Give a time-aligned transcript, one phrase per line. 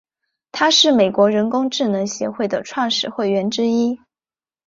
[0.51, 3.99] 他是美国人工智能协会的创始会员之一。